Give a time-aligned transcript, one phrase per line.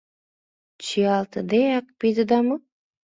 [0.83, 2.55] Чиялтыдеак пидыда мо?